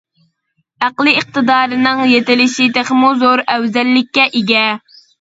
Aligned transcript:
ئەقلىي 0.85 1.19
ئىقتىدارىنىڭ 1.19 2.03
يېتىلىشى 2.13 2.69
تېخىمۇ 2.81 3.15
زور 3.23 3.47
ئەۋزەللىككە 3.57 4.29
ئىگە. 4.43 4.69